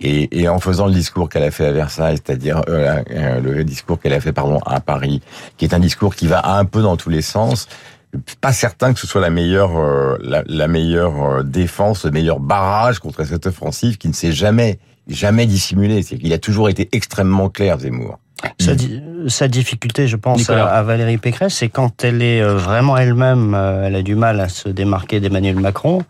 Et, 0.00 0.40
et 0.40 0.48
en 0.48 0.58
faisant 0.58 0.86
le 0.86 0.92
discours 0.92 1.28
qu'elle 1.28 1.42
a 1.42 1.49
fait 1.50 1.66
à 1.66 1.72
Versailles, 1.72 2.16
c'est-à-dire 2.16 2.62
euh, 2.68 3.02
euh, 3.10 3.40
le 3.40 3.64
discours 3.64 4.00
qu'elle 4.00 4.12
a 4.12 4.20
fait 4.20 4.32
pardon 4.32 4.58
à 4.66 4.80
Paris, 4.80 5.20
qui 5.56 5.64
est 5.64 5.74
un 5.74 5.78
discours 5.78 6.14
qui 6.14 6.26
va 6.26 6.54
un 6.54 6.64
peu 6.64 6.82
dans 6.82 6.96
tous 6.96 7.10
les 7.10 7.22
sens. 7.22 7.68
Pas 8.40 8.52
certain 8.52 8.92
que 8.92 8.98
ce 8.98 9.06
soit 9.06 9.20
la 9.20 9.30
meilleure, 9.30 9.78
euh, 9.78 10.16
la, 10.20 10.68
meilleure 10.68 11.44
défense, 11.44 12.04
le 12.04 12.10
meilleur 12.10 12.40
barrage 12.40 12.98
contre 12.98 13.24
cette 13.24 13.46
offensive 13.46 13.98
qui 13.98 14.08
ne 14.08 14.12
s'est 14.12 14.32
jamais, 14.32 14.80
jamais 15.06 15.46
dissimulé. 15.46 16.02
C'est 16.02 16.32
a 16.32 16.38
toujours 16.38 16.68
été 16.68 16.88
extrêmement 16.92 17.48
clair, 17.48 17.78
Zemmour. 17.78 18.18
Sa, 18.58 18.72
sa, 19.28 19.48
difficulté, 19.48 20.06
je 20.06 20.16
pense, 20.16 20.48
à, 20.50 20.66
à, 20.66 20.82
Valérie 20.82 21.18
Pécresse, 21.18 21.54
c'est 21.54 21.68
quand 21.68 22.04
elle 22.04 22.22
est 22.22 22.42
vraiment 22.42 22.96
elle-même, 22.96 23.54
elle 23.54 23.96
a 23.96 24.02
du 24.02 24.14
mal 24.14 24.40
à 24.40 24.48
se 24.48 24.68
démarquer 24.68 25.20
d'Emmanuel 25.20 25.56
Macron. 25.56 26.04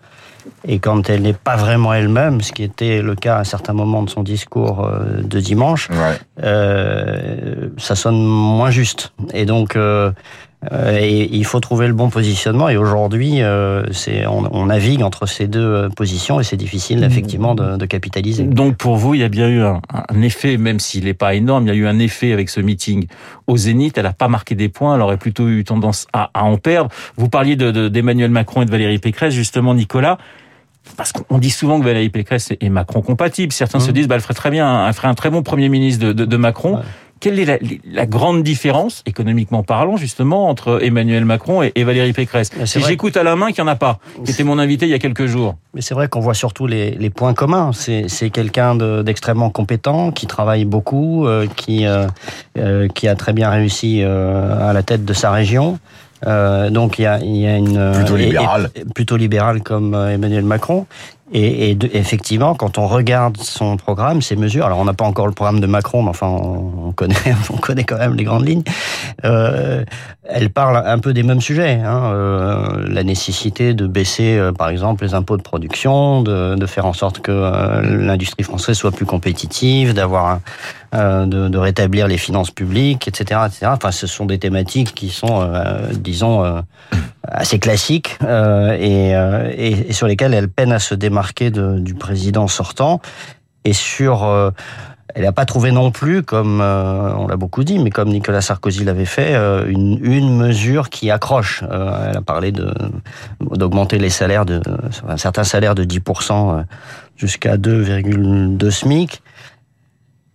Et 0.67 0.79
quand 0.79 1.09
elle 1.09 1.23
n'est 1.23 1.33
pas 1.33 1.57
vraiment 1.57 1.95
elle-même, 1.95 2.41
ce 2.41 2.53
qui 2.53 2.63
était 2.63 3.03
le 3.03 3.15
cas 3.15 3.37
à 3.37 3.41
un 3.41 3.45
certain 3.45 3.73
moment 3.73 4.03
de 4.03 4.11
son 4.11 4.23
discours 4.23 4.85
euh, 4.85 5.23
de 5.23 5.41
dimanche, 5.41 5.89
ouais. 5.91 6.19
euh, 6.43 7.69
ça 7.79 7.95
sonne 7.95 8.23
moins 8.23 8.71
juste. 8.71 9.13
Et 9.33 9.47
donc, 9.47 9.77
euh, 9.77 9.81
euh, 9.81 10.13
et 10.71 11.35
il 11.35 11.45
faut 11.47 11.59
trouver 11.59 11.89
le 11.89 11.95
bon 11.95 12.11
positionnement. 12.11 12.69
Et 12.69 12.77
aujourd'hui, 12.77 13.43
euh, 13.43 13.83
c'est 13.93 14.27
on, 14.27 14.47
on, 14.55 14.67
navigue 14.67 15.03
entre 15.03 15.25
ces 15.25 15.49
deux 15.49 15.89
positions 15.97 16.39
et 16.39 16.45
c'est 16.45 16.59
difficile 16.59 17.03
effectivement 17.03 17.55
de, 17.55 17.79
de, 17.79 17.87
capitaliser. 17.87 18.45
Donc 18.45 18.77
pour 18.77 18.97
vous, 18.97 19.15
il 19.15 19.21
y 19.21 19.25
a 19.25 19.31
bien 19.31 19.49
eu 19.49 19.63
un, 19.63 19.81
un 19.91 20.23
effet, 20.23 20.59
même 20.59 20.79
s'il 20.79 21.05
n'est 21.05 21.15
pas 21.15 21.35
énorme, 21.35 21.65
il 21.65 21.69
y 21.69 21.73
a 21.73 21.75
eu 21.75 21.87
un 21.87 21.99
effet 21.99 22.33
avec 22.33 22.51
ce 22.51 22.61
meeting 22.61 23.07
au 23.47 23.57
Zénith. 23.57 23.97
Elle 23.97 24.05
n'a 24.05 24.13
pas 24.13 24.29
marqué 24.29 24.55
des 24.55 24.69
points, 24.69 24.97
elle 24.97 25.01
aurait 25.01 25.17
plutôt 25.17 25.49
eu 25.49 25.65
tendance 25.65 26.07
à, 26.13 26.31
à 26.35 26.45
en 26.45 26.59
perdre. 26.59 26.91
Vous 27.17 27.31
parliez 27.31 27.57
d'Emmanuel 27.57 28.29
de, 28.29 28.35
Macron 28.35 28.61
et 28.61 28.67
de 28.67 28.71
Valérie 28.71 28.99
Pécresse, 28.99 29.33
justement, 29.33 29.75
Nicolas 29.75 30.19
parce 30.97 31.13
qu'on 31.13 31.39
dit 31.39 31.51
souvent 31.51 31.79
que 31.79 31.85
Valérie 31.85 32.09
Pécresse 32.09 32.53
est 32.59 32.69
Macron 32.69 33.03
compatible. 33.03 33.53
Certains 33.53 33.79
mmh. 33.79 33.83
se 33.83 33.91
disent, 33.93 34.09
bah, 34.09 34.17
elle 34.17 34.23
ferait 34.23 34.35
très 34.35 34.51
bien, 34.51 34.87
elle 34.87 34.93
ferait 34.93 35.09
un 35.09 35.15
très 35.15 35.31
bon 35.31 35.43
premier 35.43 35.69
ministre 35.69 36.05
de, 36.07 36.13
de, 36.13 36.25
de 36.25 36.37
Macron. 36.37 36.77
Ouais. 36.77 36.83
Quelle 37.21 37.39
est 37.39 37.45
la, 37.45 37.59
la, 37.85 38.07
grande 38.07 38.43
différence, 38.43 39.03
économiquement 39.07 39.63
parlant, 39.63 39.97
justement, 39.97 40.49
entre 40.49 40.83
Emmanuel 40.83 41.25
Macron 41.27 41.63
et, 41.63 41.71
et 41.75 41.85
Valérie 41.85 42.15
Pécresse 42.15 42.51
Si 42.65 42.81
j'écoute 42.81 43.17
à 43.17 43.23
la 43.23 43.37
main 43.37 43.53
qu'il 43.53 43.63
n'y 43.63 43.69
en 43.69 43.73
a 43.73 43.77
pas, 43.77 43.99
qui 44.25 44.33
était 44.33 44.45
mon 44.45 44.59
invité 44.59 44.87
il 44.87 44.91
y 44.91 44.95
a 44.95 44.99
quelques 44.99 45.27
jours. 45.27 45.57
Mais 45.75 45.83
c'est 45.83 45.95
vrai 45.95 46.09
qu'on 46.09 46.21
voit 46.21 46.35
surtout 46.35 46.67
les, 46.67 46.93
les, 46.93 47.11
points 47.11 47.35
communs. 47.35 47.73
C'est 47.73 48.31
quelqu'un 48.31 48.75
d'extrêmement 49.03 49.51
compétent, 49.51 50.11
qui 50.13 50.27
travaille 50.27 50.65
beaucoup, 50.65 51.27
euh, 51.27 51.47
qui, 51.57 51.87
euh, 51.87 52.07
euh, 52.59 52.89
qui 52.89 53.07
a 53.07 53.15
très 53.15 53.33
bien 53.33 53.51
réussi 53.51 54.01
euh, 54.03 54.69
à 54.69 54.73
la 54.73 54.83
tête 54.83 55.05
de 55.05 55.13
sa 55.13 55.31
région. 55.31 55.79
Euh, 56.27 56.69
donc 56.69 56.99
il 56.99 57.03
y 57.03 57.07
a, 57.07 57.19
il 57.21 57.37
y 57.37 57.47
a 57.47 57.57
une 57.57 57.93
plutôt 57.93 58.17
libérale, 58.17 58.71
plutôt 58.95 59.17
libérale 59.17 59.63
comme 59.63 59.95
Emmanuel 59.95 60.45
Macron. 60.45 60.87
Et, 61.33 61.79
effectivement, 61.93 62.55
quand 62.55 62.79
on 62.79 62.89
regarde 62.89 63.37
son 63.37 63.77
programme, 63.77 64.21
ses 64.21 64.37
mesures, 64.37 64.67
alors 64.67 64.79
on 64.79 64.85
n'a 64.85 64.95
pas 64.95 65.05
encore 65.05 65.27
le 65.27 65.33
programme 65.33 65.61
de 65.61 65.67
Macron, 65.67 66.03
mais 66.03 66.11
enfin 66.11 66.27
on, 66.27 66.89
on, 66.89 66.93
connaît, 66.93 67.15
on 67.53 67.57
connaît 67.57 67.85
quand 67.85 67.99
même 67.99 68.15
les 68.15 68.25
grandes 68.25 68.47
lignes. 68.47 68.65
Euh, 69.25 69.85
elle 70.33 70.51
parle 70.51 70.83
un 70.85 70.99
peu 70.99 71.13
des 71.13 71.23
mêmes 71.23 71.41
sujets, 71.41 71.81
hein, 71.85 72.13
euh, 72.13 72.87
la 72.89 73.03
nécessité 73.03 73.75
de 73.75 73.87
baisser, 73.87 74.37
euh, 74.37 74.53
par 74.53 74.69
exemple, 74.69 75.05
les 75.05 75.15
impôts 75.15 75.37
de 75.37 75.43
production, 75.43 76.23
de, 76.23 76.67
faire 76.67 76.87
en 76.87 76.93
sorte 76.93 77.21
que 77.21 77.33
euh, 77.33 77.83
l'industrie 77.83 78.45
française 78.45 78.77
soit 78.77 78.93
plus 78.93 79.07
compétitive, 79.07 79.93
d'avoir 79.93 80.41
de, 80.93 81.49
de, 81.49 81.59
rétablir 81.59 82.07
les 82.07 82.19
finances 82.19 82.51
publiques, 82.51 83.09
etc., 83.09 83.41
etc. 83.47 83.73
Enfin, 83.75 83.91
ce 83.91 84.07
sont 84.07 84.27
des 84.27 84.39
thématiques 84.39 84.95
qui 84.95 85.09
sont, 85.09 85.49
disons, 85.93 86.63
assez 87.27 87.59
classiques 87.59 88.19
et, 88.23 89.11
et, 89.11 89.91
et, 89.91 89.93
sur 89.93 90.07
lesquelles 90.07 90.35
elle 90.35 90.49
peine 90.49 90.73
à 90.73 90.79
se 90.79 90.95
démarquer 90.95 91.51
de, 91.51 91.79
du 91.79 91.95
président 91.95 92.49
sortant. 92.49 93.01
Et 93.65 93.75
sur 93.75 94.53
elle 95.15 95.25
n'a 95.25 95.33
pas 95.33 95.45
trouvé 95.45 95.73
non 95.73 95.91
plus, 95.91 96.23
comme 96.23 96.61
euh, 96.61 97.13
on 97.15 97.27
l'a 97.27 97.37
beaucoup 97.37 97.65
dit, 97.65 97.79
mais 97.79 97.91
comme 97.91 98.11
Nicolas 98.11 98.41
Sarkozy 98.41 98.85
l'avait 98.85 99.05
fait, 99.05 99.35
euh, 99.35 99.67
une, 99.69 99.99
une, 100.03 100.37
mesure 100.37 100.91
qui 100.91 101.11
accroche. 101.11 101.65
Euh, 101.71 102.11
elle 102.11 102.17
a 102.17 102.23
parlé 102.23 102.53
de 102.53 102.73
d'augmenter 103.41 103.99
les 103.99 104.11
salaires 104.11 104.47
de 104.47 104.61
un 105.09 105.17
certain 105.17 105.45
salaire 105.45 105.75
de 105.75 105.85
10% 105.85 106.65
jusqu'à 107.17 107.57
2,2 107.57 108.71
SMIC. 108.71 109.23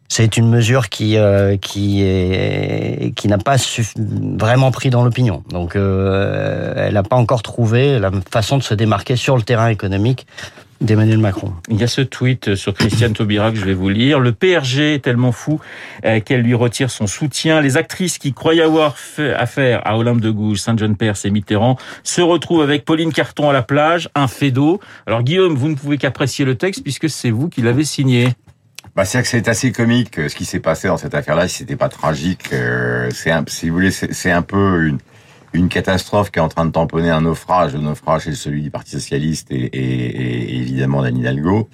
C'est 0.07 0.37
une 0.37 0.49
mesure 0.49 0.89
qui 0.89 1.17
qui 1.61 2.03
est 2.03 3.13
qui 3.15 3.27
n'a 3.27 3.37
pas 3.37 3.57
vraiment 4.37 4.71
pris 4.71 4.89
dans 4.89 5.03
l'opinion. 5.03 5.43
Donc, 5.49 5.75
elle 5.75 6.93
n'a 6.93 7.03
pas 7.03 7.15
encore 7.15 7.41
trouvé 7.41 7.99
la 7.99 8.11
façon 8.31 8.57
de 8.57 8.63
se 8.63 8.73
démarquer 8.73 9.15
sur 9.15 9.35
le 9.35 9.41
terrain 9.41 9.67
économique 9.69 10.27
d'Emmanuel 10.81 11.17
Macron. 11.17 11.53
Il 11.69 11.79
y 11.79 11.83
a 11.83 11.87
ce 11.87 12.01
tweet 12.01 12.55
sur 12.55 12.73
Christiane 12.73 13.13
Taubira 13.13 13.51
que 13.51 13.57
je 13.57 13.65
vais 13.65 13.73
vous 13.73 13.89
lire. 13.89 14.19
Le 14.19 14.31
PRG 14.31 14.95
est 14.95 15.03
tellement 15.03 15.31
fou 15.31 15.59
euh, 16.05 16.19
qu'elle 16.19 16.41
lui 16.41 16.53
retire 16.53 16.91
son 16.91 17.07
soutien. 17.07 17.61
Les 17.61 17.77
actrices 17.77 18.17
qui 18.17 18.33
croyaient 18.33 18.63
avoir 18.63 18.97
fait 18.97 19.33
affaire 19.33 19.81
à 19.85 19.97
Olympe 19.97 20.21
de 20.21 20.29
Gouges, 20.29 20.59
Saint-Jean-Perse 20.59 21.25
et 21.25 21.29
Mitterrand 21.29 21.77
se 22.03 22.21
retrouvent 22.21 22.61
avec 22.61 22.85
Pauline 22.85 23.13
Carton 23.13 23.49
à 23.49 23.53
la 23.53 23.63
plage, 23.63 24.09
un 24.15 24.27
fait 24.27 24.51
d'eau. 24.51 24.79
Alors 25.07 25.23
Guillaume, 25.23 25.55
vous 25.55 25.69
ne 25.69 25.75
pouvez 25.75 25.97
qu'apprécier 25.97 26.45
le 26.45 26.55
texte 26.55 26.83
puisque 26.83 27.09
c'est 27.09 27.31
vous 27.31 27.49
qui 27.49 27.61
l'avez 27.61 27.85
signé. 27.85 28.29
Bah, 28.95 29.03
c'est 29.03 29.21
que 29.21 29.27
c'est 29.27 29.47
assez 29.49 29.71
comique 29.73 30.15
ce 30.15 30.33
qui 30.35 30.45
s'est 30.45 30.61
passé 30.61 30.87
dans 30.87 30.97
cette 30.97 31.15
affaire-là. 31.15 31.47
Si 31.49 31.57
c'était 31.57 31.75
pas 31.75 31.89
tragique, 31.89 32.53
euh, 32.53 33.09
c'est 33.11 33.31
si 33.49 33.67
vous 33.69 33.75
voulez, 33.75 33.91
c'est 33.91 34.31
un 34.31 34.41
peu 34.41 34.87
une 34.87 34.99
une 35.55 35.69
catastrophe 35.69 36.31
qui 36.31 36.39
est 36.39 36.41
en 36.41 36.49
train 36.49 36.65
de 36.65 36.71
tamponner 36.71 37.09
un 37.09 37.21
naufrage. 37.21 37.73
Le 37.73 37.79
naufrage, 37.79 38.23
c'est 38.25 38.35
celui 38.35 38.61
du 38.61 38.71
Parti 38.71 38.91
socialiste 38.91 39.51
et, 39.51 39.55
et, 39.55 40.51
et 40.53 40.57
évidemment 40.57 41.01
d'Anne 41.01 41.17
Hidalgo. 41.17 41.69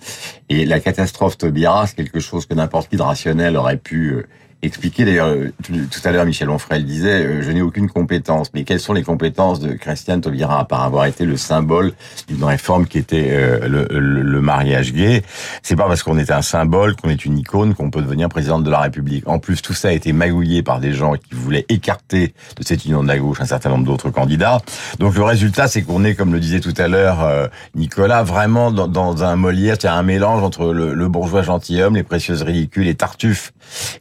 Et 0.49 0.65
la 0.65 0.79
catastrophe 0.79 1.37
Taubira, 1.37 1.87
c'est 1.87 1.95
quelque 1.95 2.19
chose 2.19 2.45
que 2.45 2.53
n'importe 2.53 2.89
qui 2.89 2.97
de 2.97 3.01
rationnel 3.01 3.57
aurait 3.57 3.77
pu 3.77 4.11
euh, 4.11 4.27
expliquer. 4.61 5.05
D'ailleurs, 5.05 5.27
euh, 5.27 5.51
tout 5.63 5.99
à 6.03 6.11
l'heure, 6.11 6.25
Michel 6.25 6.49
Onfray 6.49 6.83
disait, 6.83 7.25
euh, 7.25 7.41
je 7.41 7.51
n'ai 7.51 7.61
aucune 7.61 7.89
compétence. 7.89 8.51
Mais 8.53 8.63
quelles 8.63 8.79
sont 8.79 8.93
les 8.93 9.03
compétences 9.03 9.59
de 9.59 9.73
Christiane 9.73 10.21
Taubira, 10.21 10.65
par 10.67 10.83
avoir 10.83 11.05
été 11.05 11.25
le 11.25 11.37
symbole 11.37 11.93
d'une 12.27 12.43
réforme 12.43 12.85
qui 12.85 12.97
était 12.97 13.29
euh, 13.31 13.67
le, 13.67 13.87
le, 13.89 14.21
le, 14.21 14.41
mariage 14.41 14.93
gay? 14.93 15.23
C'est 15.63 15.75
pas 15.75 15.87
parce 15.87 16.03
qu'on 16.03 16.17
est 16.17 16.31
un 16.31 16.41
symbole, 16.41 16.95
qu'on 16.95 17.09
est 17.09 17.25
une 17.25 17.37
icône, 17.37 17.73
qu'on 17.73 17.89
peut 17.89 18.01
devenir 18.01 18.29
présidente 18.29 18.63
de 18.63 18.71
la 18.71 18.79
République. 18.79 19.27
En 19.27 19.39
plus, 19.39 19.61
tout 19.61 19.73
ça 19.73 19.89
a 19.89 19.91
été 19.91 20.13
magouillé 20.13 20.63
par 20.63 20.79
des 20.79 20.93
gens 20.93 21.13
qui 21.13 21.33
voulaient 21.33 21.65
écarter 21.69 22.33
de 22.55 22.63
cette 22.63 22.85
union 22.85 23.03
de 23.03 23.07
la 23.07 23.17
gauche 23.17 23.41
un 23.41 23.45
certain 23.45 23.69
nombre 23.69 23.85
d'autres 23.85 24.09
candidats. 24.09 24.61
Donc 24.99 25.15
le 25.15 25.23
résultat, 25.23 25.67
c'est 25.67 25.81
qu'on 25.81 26.03
est, 26.03 26.15
comme 26.15 26.33
le 26.33 26.39
disait 26.39 26.59
tout 26.59 26.73
à 26.77 26.87
l'heure 26.87 27.49
Nicolas, 27.75 28.23
vraiment 28.23 28.71
dans, 28.71 28.87
dans 28.87 29.23
un 29.23 29.35
Molière, 29.35 29.77
c'est 29.79 29.87
un 29.87 30.03
mélange 30.03 30.43
entre 30.43 30.73
le, 30.73 30.93
le 30.93 31.07
bourgeois 31.07 31.41
gentilhomme, 31.41 31.95
les 31.95 32.03
précieuses 32.03 32.43
ridicules 32.43 32.87
et 32.87 32.95
Tartuffe. 32.95 33.53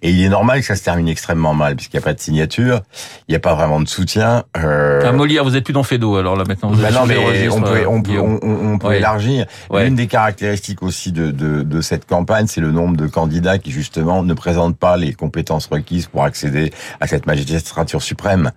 Et 0.02 0.10
il 0.10 0.22
est 0.22 0.28
normal 0.28 0.49
que 0.58 0.66
ça 0.66 0.74
se 0.74 0.82
termine 0.82 1.08
extrêmement 1.08 1.54
mal, 1.54 1.76
puisqu'il 1.76 1.96
n'y 1.96 2.02
a 2.02 2.04
pas 2.04 2.14
de 2.14 2.20
signature, 2.20 2.80
il 3.28 3.32
n'y 3.32 3.36
a 3.36 3.40
pas 3.40 3.54
vraiment 3.54 3.80
de 3.80 3.88
soutien. 3.88 4.42
Euh... 4.56 5.06
À 5.06 5.12
Molière, 5.12 5.44
vous 5.44 5.54
êtes 5.54 5.64
plus 5.64 5.72
dans 5.72 5.84
Fédo, 5.84 6.16
alors 6.16 6.36
là 6.36 6.44
maintenant. 6.44 6.70
Vous 6.70 6.82
bah 6.82 6.90
non, 6.90 7.06
mais 7.06 7.48
on 7.48 7.60
peut, 7.60 7.86
on 7.86 8.02
peut, 8.02 8.18
on, 8.18 8.40
on 8.42 8.78
peut 8.78 8.88
ouais. 8.88 8.98
élargir. 8.98 9.46
Ouais. 9.70 9.84
L'une 9.84 9.94
des 9.94 10.06
caractéristiques 10.06 10.82
aussi 10.82 11.12
de, 11.12 11.30
de, 11.30 11.62
de 11.62 11.80
cette 11.80 12.06
campagne, 12.06 12.46
c'est 12.48 12.60
le 12.60 12.72
nombre 12.72 12.96
de 12.96 13.06
candidats 13.06 13.58
qui 13.58 13.70
justement 13.70 14.22
ne 14.22 14.34
présentent 14.34 14.76
pas 14.76 14.96
les 14.96 15.14
compétences 15.14 15.66
requises 15.66 16.06
pour 16.06 16.24
accéder 16.24 16.72
à 17.00 17.06
cette 17.06 17.26
magistrature 17.26 18.02
suprême. 18.02 18.50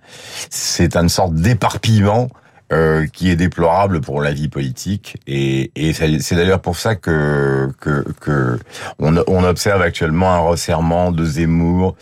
C'est 0.50 0.96
une 0.96 1.08
sorte 1.08 1.34
d'éparpillement 1.34 2.28
euh, 2.72 3.06
qui 3.06 3.30
est 3.30 3.36
déplorable 3.36 4.00
pour 4.00 4.22
la 4.22 4.32
vie 4.32 4.48
politique 4.48 5.16
et, 5.26 5.70
et 5.76 5.92
c'est 5.92 6.34
d'ailleurs 6.34 6.60
pour 6.60 6.76
ça 6.76 6.94
que 6.94 7.70
que, 7.80 8.04
que 8.20 8.58
on, 8.98 9.16
on, 9.26 9.44
observe 9.44 9.82
actuellement 9.82 10.32
un 10.32 10.38
resserrement 10.38 11.12
de 11.12 11.24
Zemmour 11.24 11.94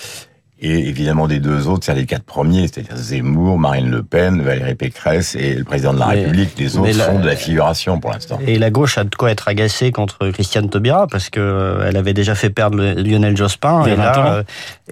et 0.63 0.89
évidemment 0.89 1.27
des 1.27 1.41
deux 1.41 1.67
autres, 1.67 1.85
c'est 1.85 1.95
les 1.95 2.07
quatre 2.07 2.23
premiers, 2.23 2.69
c'est-à-dire 2.69 2.97
Zemmour, 2.97 3.59
Marine 3.59 3.91
Le 3.91 4.05
Pen, 4.05 4.41
Valérie 4.41 4.77
Pécresse 4.77 5.35
et 5.35 5.55
le 5.55 5.65
président 5.65 5.93
de 5.93 5.99
la 5.99 6.07
mais, 6.07 6.15
République. 6.15 6.57
Les 6.57 6.77
autres 6.77 6.97
la, 6.97 7.07
sont 7.07 7.19
de 7.19 7.27
la 7.27 7.35
figuration 7.35 7.99
pour 7.99 8.13
l'instant. 8.13 8.39
Et 8.47 8.59
la 8.61 8.71
gauche 8.71 8.97
a 8.97 9.03
de 9.03 9.15
quoi 9.15 9.33
être 9.33 9.49
agacée 9.49 9.91
contre 9.91 10.29
Christiane 10.31 10.71
Taubira 10.71 11.09
parce 11.09 11.31
que 11.31 11.41
euh, 11.41 11.89
elle 11.89 11.97
avait 11.97 12.15
déjà 12.15 12.37
fait 12.37 12.51
perdre 12.51 12.79
Lionel 12.79 13.37
Jospin 13.37 13.85
et 13.87 13.97
là, 13.97 14.35
euh, 14.35 14.43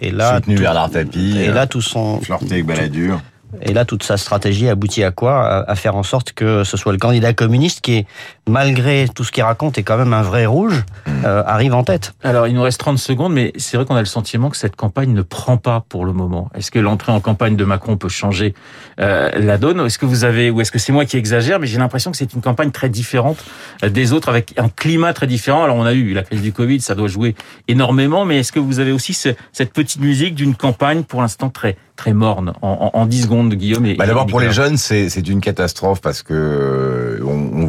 et 0.00 0.10
là, 0.10 0.34
soutenu 0.34 0.56
tout, 0.56 0.62
Bernard 0.62 0.90
Tapie, 0.90 1.38
et 1.38 1.52
là 1.52 1.68
tout 1.68 1.82
son 1.82 2.20
flirté 2.20 2.54
avec 2.54 2.66
Balladur. 2.66 3.20
Et 3.62 3.72
là, 3.72 3.84
toute 3.84 4.02
sa 4.02 4.16
stratégie 4.16 4.68
aboutit 4.68 5.04
à 5.04 5.10
quoi? 5.10 5.64
À 5.68 5.74
faire 5.74 5.96
en 5.96 6.02
sorte 6.02 6.32
que 6.32 6.64
ce 6.64 6.76
soit 6.76 6.92
le 6.92 6.98
candidat 6.98 7.32
communiste 7.32 7.80
qui, 7.80 8.06
malgré 8.48 9.08
tout 9.14 9.24
ce 9.24 9.32
qu'il 9.32 9.42
raconte, 9.42 9.78
est 9.78 9.82
quand 9.82 9.96
même 9.96 10.12
un 10.12 10.22
vrai 10.22 10.46
rouge, 10.46 10.84
euh, 11.24 11.42
arrive 11.46 11.74
en 11.74 11.84
tête. 11.84 12.14
Alors, 12.22 12.46
il 12.46 12.54
nous 12.54 12.62
reste 12.62 12.80
30 12.80 12.98
secondes, 12.98 13.32
mais 13.32 13.52
c'est 13.56 13.76
vrai 13.76 13.86
qu'on 13.86 13.96
a 13.96 14.00
le 14.00 14.06
sentiment 14.06 14.50
que 14.50 14.56
cette 14.56 14.76
campagne 14.76 15.12
ne 15.12 15.22
prend 15.22 15.56
pas 15.56 15.84
pour 15.88 16.04
le 16.04 16.12
moment. 16.12 16.50
Est-ce 16.54 16.70
que 16.70 16.78
l'entrée 16.78 17.12
en 17.12 17.20
campagne 17.20 17.56
de 17.56 17.64
Macron 17.64 17.96
peut 17.96 18.08
changer 18.08 18.54
euh, 19.00 19.30
la 19.34 19.58
donne? 19.58 19.80
Est-ce 19.80 19.98
que 19.98 20.06
vous 20.06 20.24
avez, 20.24 20.50
ou 20.50 20.60
est-ce 20.60 20.70
que 20.70 20.78
c'est 20.78 20.92
moi 20.92 21.04
qui 21.04 21.16
exagère? 21.16 21.58
Mais 21.60 21.66
j'ai 21.66 21.78
l'impression 21.78 22.10
que 22.10 22.16
c'est 22.16 22.32
une 22.32 22.40
campagne 22.40 22.70
très 22.70 22.88
différente 22.88 23.44
euh, 23.84 23.88
des 23.88 24.12
autres, 24.12 24.28
avec 24.28 24.54
un 24.58 24.68
climat 24.68 25.12
très 25.12 25.26
différent. 25.26 25.64
Alors, 25.64 25.76
on 25.76 25.84
a 25.84 25.92
eu 25.92 26.12
la 26.12 26.22
crise 26.22 26.42
du 26.42 26.52
Covid, 26.52 26.80
ça 26.80 26.94
doit 26.94 27.08
jouer 27.08 27.34
énormément, 27.68 28.24
mais 28.24 28.38
est-ce 28.38 28.52
que 28.52 28.60
vous 28.60 28.80
avez 28.80 28.92
aussi 28.92 29.14
ce, 29.14 29.30
cette 29.52 29.72
petite 29.72 30.00
musique 30.00 30.34
d'une 30.34 30.54
campagne 30.54 31.02
pour 31.02 31.20
l'instant 31.20 31.50
très 31.50 31.76
très 32.00 32.14
morne 32.14 32.54
en, 32.62 32.90
en, 32.94 32.98
en 32.98 33.04
10 33.04 33.22
secondes, 33.24 33.54
Guillaume. 33.54 33.84
Et, 33.84 33.94
bah 33.94 34.06
D'abord, 34.06 34.24
pour 34.24 34.40
les 34.40 34.52
jeunes, 34.52 34.78
c'est 34.78 35.28
une 35.28 35.42
catastrophe 35.42 36.00
parce 36.00 36.22
que 36.22 36.34
on, 36.34 36.89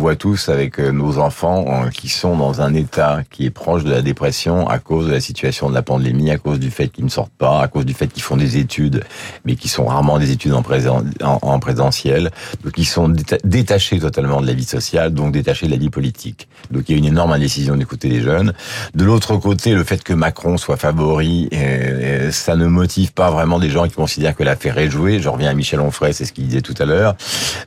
voit 0.01 0.15
tous 0.15 0.49
avec 0.49 0.79
nos 0.79 1.19
enfants 1.19 1.87
qui 1.93 2.09
sont 2.09 2.35
dans 2.35 2.59
un 2.59 2.73
état 2.73 3.21
qui 3.29 3.45
est 3.45 3.51
proche 3.51 3.83
de 3.83 3.91
la 3.91 4.01
dépression 4.01 4.67
à 4.67 4.79
cause 4.79 5.05
de 5.05 5.11
la 5.11 5.19
situation 5.19 5.69
de 5.69 5.75
la 5.75 5.83
pandémie, 5.83 6.31
à 6.31 6.37
cause 6.37 6.59
du 6.59 6.71
fait 6.71 6.87
qu'ils 6.87 7.05
ne 7.05 7.09
sortent 7.09 7.31
pas, 7.37 7.61
à 7.61 7.67
cause 7.67 7.85
du 7.85 7.93
fait 7.93 8.07
qu'ils 8.07 8.23
font 8.23 8.35
des 8.35 8.57
études, 8.57 9.03
mais 9.45 9.55
qui 9.55 9.67
sont 9.67 9.85
rarement 9.85 10.17
des 10.17 10.31
études 10.31 10.53
en, 10.53 10.63
présent, 10.63 11.03
en, 11.23 11.37
en 11.43 11.59
présentiel, 11.59 12.31
donc 12.63 12.73
ils 12.77 12.85
sont 12.85 13.13
détachés 13.43 13.99
totalement 13.99 14.41
de 14.41 14.47
la 14.47 14.53
vie 14.53 14.63
sociale, 14.65 15.13
donc 15.13 15.33
détachés 15.33 15.67
de 15.67 15.71
la 15.71 15.77
vie 15.77 15.91
politique. 15.91 16.47
Donc 16.71 16.89
il 16.89 16.93
y 16.93 16.95
a 16.95 16.97
une 16.97 17.05
énorme 17.05 17.33
indécision 17.33 17.75
d'écouter 17.75 18.09
les 18.09 18.21
jeunes. 18.21 18.53
De 18.95 19.05
l'autre 19.05 19.37
côté, 19.37 19.75
le 19.75 19.83
fait 19.83 20.03
que 20.03 20.13
Macron 20.13 20.57
soit 20.57 20.77
favori, 20.77 21.47
ça 22.31 22.55
ne 22.55 22.65
motive 22.65 23.13
pas 23.13 23.29
vraiment 23.29 23.59
des 23.59 23.69
gens 23.69 23.87
qui 23.87 23.93
considèrent 23.93 24.35
que 24.35 24.43
l'affaire 24.43 24.79
est 24.79 24.89
jouée. 24.89 25.19
Je 25.19 25.29
reviens 25.29 25.51
à 25.51 25.53
Michel 25.53 25.79
Onfray, 25.79 26.11
c'est 26.11 26.25
ce 26.25 26.33
qu'il 26.33 26.47
disait 26.47 26.61
tout 26.61 26.75
à 26.79 26.85
l'heure. 26.85 27.15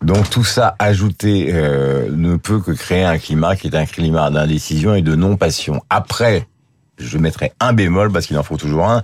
Donc 0.02 0.28
tout 0.30 0.42
ça 0.44 0.74
ajouté 0.80 1.50
euh, 1.52 2.08
ne 2.24 2.36
peut 2.36 2.60
que 2.60 2.72
créer 2.72 3.04
un 3.04 3.18
climat 3.18 3.56
qui 3.56 3.68
est 3.68 3.76
un 3.76 3.86
climat 3.86 4.30
d'indécision 4.30 4.94
et 4.94 5.02
de 5.02 5.14
non-passion. 5.14 5.82
Après, 5.90 6.46
je 6.98 7.18
mettrai 7.18 7.52
un 7.60 7.72
bémol 7.72 8.12
parce 8.12 8.26
qu'il 8.26 8.38
en 8.38 8.42
faut 8.42 8.56
toujours 8.56 8.88
un. 8.88 9.02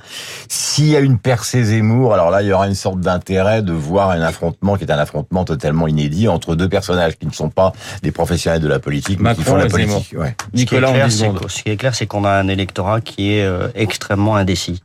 S'il 0.48 0.86
y 0.86 0.96
a 0.96 1.00
une 1.00 1.18
percée 1.18 1.64
Zemmour, 1.64 2.14
alors 2.14 2.30
là, 2.30 2.42
il 2.42 2.48
y 2.48 2.52
aura 2.52 2.68
une 2.68 2.74
sorte 2.74 3.00
d'intérêt 3.00 3.62
de 3.62 3.72
voir 3.72 4.10
un 4.10 4.22
affrontement 4.22 4.76
qui 4.76 4.84
est 4.84 4.92
un 4.92 4.98
affrontement 4.98 5.44
totalement 5.44 5.88
inédit 5.88 6.28
entre 6.28 6.54
deux 6.54 6.68
personnages 6.68 7.18
qui 7.18 7.26
ne 7.26 7.32
sont 7.32 7.50
pas 7.50 7.72
des 8.02 8.12
professionnels 8.12 8.62
de 8.62 8.68
la 8.68 8.78
politique, 8.78 9.18
mais 9.18 9.30
Macron 9.30 9.42
qui 9.42 9.48
font 9.48 9.56
la 9.56 9.66
politique. 9.66 10.14
Ouais. 10.16 10.36
Nicolas, 10.54 11.10
ce 11.10 11.62
qui 11.62 11.70
est 11.70 11.76
clair, 11.76 11.94
c'est 11.94 12.06
qu'on 12.06 12.24
a 12.24 12.30
un 12.30 12.48
électorat 12.48 13.00
qui 13.00 13.34
est 13.34 13.44
euh, 13.44 13.68
extrêmement 13.74 14.36
indécis. 14.36 14.82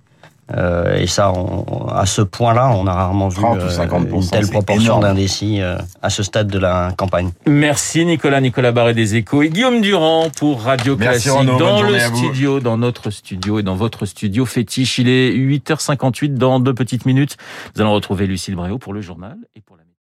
Euh, 0.53 0.97
et 0.97 1.07
ça, 1.07 1.31
on, 1.31 1.87
à 1.87 2.05
ce 2.05 2.21
point-là, 2.21 2.69
on 2.75 2.85
a 2.85 2.93
rarement 2.93 3.29
vu 3.29 3.43
euh, 3.43 4.09
une 4.11 4.29
telle 4.29 4.47
proportion 4.47 4.99
d'indécis 4.99 5.59
euh, 5.59 5.77
à 6.03 6.09
ce 6.09 6.21
stade 6.21 6.47
de 6.47 6.59
la 6.59 6.93
campagne. 6.95 7.31
Merci 7.47 8.05
Nicolas, 8.05 8.41
Nicolas 8.41 8.71
Barré 8.71 8.93
des 8.93 9.15
Échos 9.15 9.41
et 9.41 9.49
Guillaume 9.49 9.81
Durand 9.81 10.29
pour 10.37 10.61
Radio 10.61 10.97
Classique 10.97 11.31
Renaud, 11.31 11.57
dans 11.57 11.81
le 11.81 11.97
studio, 11.99 12.59
dans 12.59 12.77
notre 12.77 13.09
studio 13.09 13.59
et 13.59 13.63
dans 13.63 13.75
votre 13.75 14.05
studio 14.05 14.45
fétiche. 14.45 14.99
Il 14.99 15.09
est 15.09 15.31
8h58 15.31 16.35
dans 16.35 16.59
deux 16.59 16.75
petites 16.75 17.05
minutes. 17.05 17.37
Nous 17.75 17.81
allons 17.81 17.93
retrouver 17.93 18.27
Lucille 18.27 18.55
Bréau 18.55 18.77
pour 18.77 18.93
le 18.93 19.01
journal 19.01 19.37
et 19.55 19.61
pour 19.61 19.77
la 19.77 19.84